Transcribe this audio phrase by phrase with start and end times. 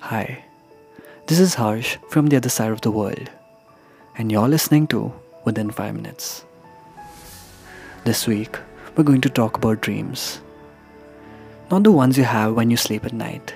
[0.00, 0.44] Hi,
[1.26, 3.28] this is Harsh from the other side of the world,
[4.16, 5.12] and you're listening to
[5.44, 6.44] Within 5 Minutes.
[8.04, 8.56] This week,
[8.94, 10.40] we're going to talk about dreams.
[11.70, 13.52] Not the ones you have when you sleep at night,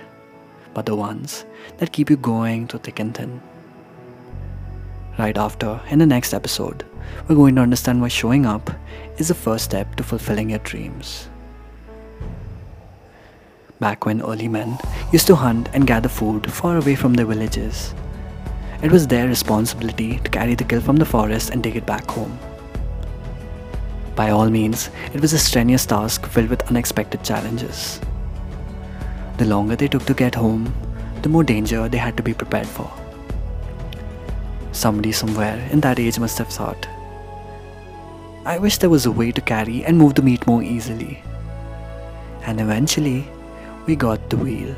[0.75, 1.45] but the ones
[1.79, 3.41] that keep you going through thick and thin.
[5.19, 6.85] Right after, in the next episode,
[7.29, 8.71] we're going to understand why showing up
[9.19, 11.29] is the first step to fulfilling your dreams.
[13.79, 14.79] Back when early men
[15.13, 17.95] used to hunt and gather food far away from their villages,
[18.83, 22.09] it was their responsibility to carry the kill from the forest and take it back
[22.11, 22.39] home.
[24.15, 28.01] By all means, it was a strenuous task filled with unexpected challenges.
[29.39, 30.73] The longer they took to get home,
[31.23, 32.91] the more danger they had to be prepared for.
[34.73, 36.89] Somebody somewhere in that age must have thought,
[38.45, 41.23] I wish there was a way to carry and move the meat more easily.
[42.47, 43.29] And eventually,
[43.87, 44.75] we got the wheel.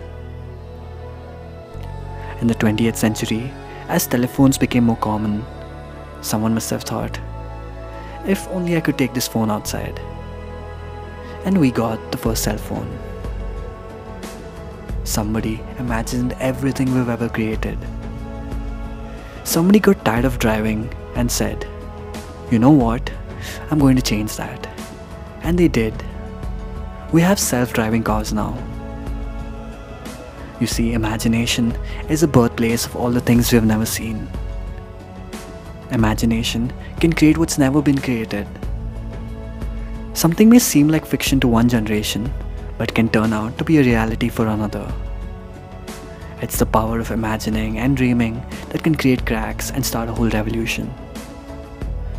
[2.43, 3.53] In the 20th century,
[3.87, 5.45] as telephones became more common,
[6.23, 7.21] someone must have thought,
[8.27, 10.01] if only I could take this phone outside.
[11.45, 12.99] And we got the first cell phone.
[15.05, 17.79] Somebody imagined everything we've ever created.
[19.45, 21.65] Somebody got tired of driving and said,
[22.51, 23.09] You know what?
[23.71, 24.67] I'm going to change that.
[25.45, 25.95] And they did.
[27.13, 28.59] We have self driving cars now.
[30.63, 31.77] You see, imagination
[32.09, 34.29] is the birthplace of all the things we have never seen.
[35.91, 38.47] Imagination can create what's never been created.
[40.15, 42.33] Something may seem like fiction to one generation,
[42.79, 44.87] but can turn out to be a reality for another.
[46.41, 50.31] It's the power of imagining and dreaming that can create cracks and start a whole
[50.31, 50.95] revolution.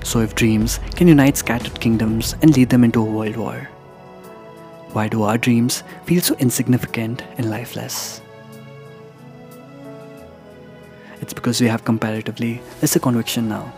[0.03, 3.69] So, if dreams can unite scattered kingdoms and lead them into a world war,
[4.91, 8.19] why do our dreams feel so insignificant and lifeless?
[11.23, 13.71] It's because we have comparatively lesser conviction now.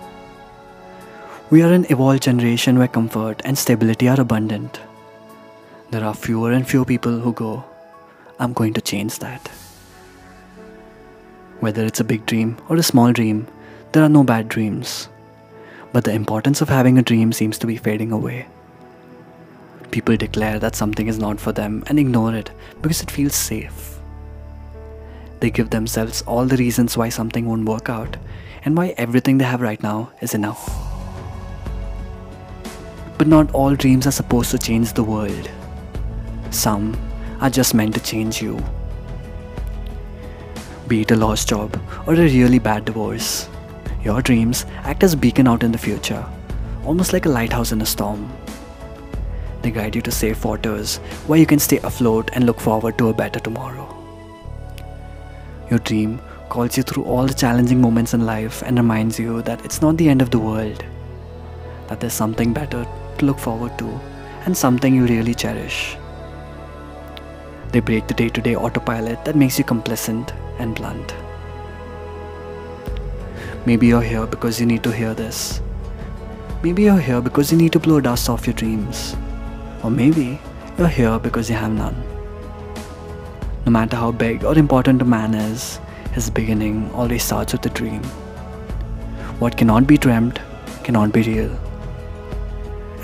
[1.51, 4.79] We are an evolved generation where comfort and stability are abundant.
[5.91, 7.63] There are fewer and fewer people who go,
[8.39, 9.47] I'm going to change that.
[11.59, 13.45] Whether it's a big dream or a small dream,
[13.91, 15.07] there are no bad dreams.
[15.93, 18.47] But the importance of having a dream seems to be fading away.
[19.91, 22.49] People declare that something is not for them and ignore it
[22.81, 23.94] because it feels safe.
[25.39, 28.17] They give themselves all the reasons why something won't work out
[28.63, 30.69] and why everything they have right now is enough.
[33.17, 35.49] But not all dreams are supposed to change the world.
[36.51, 36.97] Some
[37.41, 38.63] are just meant to change you.
[40.87, 43.49] Be it a lost job or a really bad divorce,
[44.03, 46.25] your dreams act as a beacon out in the future,
[46.85, 48.31] almost like a lighthouse in a storm.
[49.61, 53.09] They guide you to safe waters where you can stay afloat and look forward to
[53.09, 53.94] a better tomorrow.
[55.69, 59.65] Your dream calls you through all the challenging moments in life and reminds you that
[59.65, 60.85] it's not the end of the world,
[61.87, 62.85] that there's something better
[63.17, 63.87] to look forward to
[64.45, 65.97] and something you really cherish.
[67.71, 71.15] They break the day to day autopilot that makes you complacent and blunt.
[73.65, 75.61] Maybe you're here because you need to hear this.
[76.61, 79.15] Maybe you're here because you need to blow dust off your dreams.
[79.83, 80.39] Or maybe
[80.77, 82.14] you're here because you have none.
[83.65, 85.79] No matter how big or important a man is,
[86.13, 88.03] his beginning always starts with a dream.
[89.39, 90.39] What cannot be dreamt
[90.83, 91.49] cannot be real.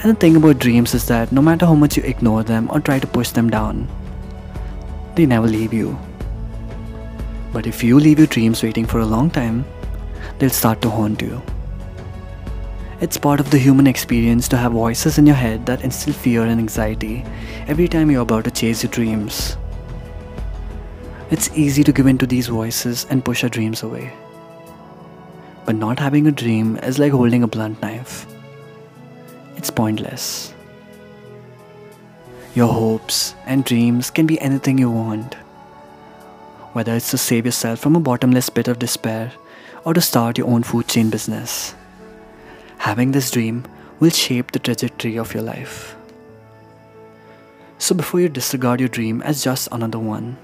[0.04, 2.80] And the thing about dreams is that no matter how much you ignore them or
[2.80, 3.88] try to push them down,
[5.16, 5.98] they never leave you.
[7.52, 9.66] But if you leave your dreams waiting for a long time,
[10.38, 11.42] they'll start to haunt you.
[13.00, 16.44] It's part of the human experience to have voices in your head that instill fear
[16.44, 17.26] and anxiety
[17.68, 19.58] every time you're about to chase your dreams.
[21.32, 24.12] It's easy to give in to these voices and push our dreams away.
[25.66, 28.28] But not having a dream is like holding a blunt knife.
[29.56, 30.54] It's pointless.
[32.54, 35.36] Your hopes and dreams can be anything you want.
[36.74, 39.32] Whether it's to save yourself from a bottomless pit of despair
[39.86, 41.74] or to start your own food chain business.
[42.80, 43.64] Having this dream
[44.02, 45.96] will shape the trajectory of your life.
[47.78, 50.38] So before you disregard your dream as just another one,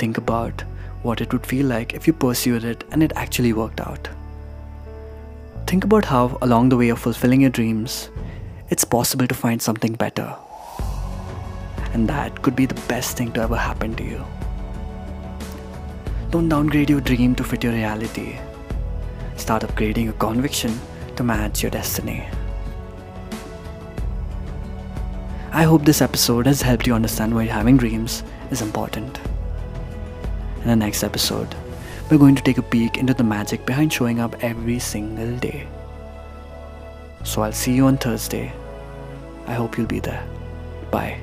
[0.00, 0.64] think about
[1.02, 4.08] what it would feel like if you pursued it and it actually worked out.
[5.66, 8.10] Think about how, along the way of fulfilling your dreams,
[8.70, 10.34] it's possible to find something better.
[11.92, 14.24] And that could be the best thing to ever happen to you.
[16.30, 18.38] Don't downgrade your dream to fit your reality.
[19.36, 20.78] Start upgrading your conviction
[21.16, 22.26] to match your destiny.
[25.52, 29.20] I hope this episode has helped you understand why having dreams is important.
[30.62, 31.54] In the next episode,
[32.10, 35.66] we're going to take a peek into the magic behind showing up every single day.
[37.24, 38.52] So I'll see you on Thursday.
[39.46, 40.26] I hope you'll be there.
[40.90, 41.18] Bye.